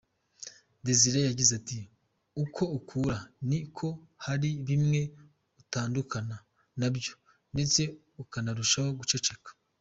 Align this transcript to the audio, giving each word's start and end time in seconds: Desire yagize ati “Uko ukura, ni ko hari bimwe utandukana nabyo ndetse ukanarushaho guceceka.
Desire 0.87 1.19
yagize 1.27 1.51
ati 1.59 1.79
“Uko 2.43 2.61
ukura, 2.77 3.17
ni 3.47 3.59
ko 3.75 3.87
hari 4.25 4.49
bimwe 4.67 5.01
utandukana 5.61 6.35
nabyo 6.79 7.13
ndetse 7.53 7.81
ukanarushaho 8.23 8.89
guceceka. 8.99 9.49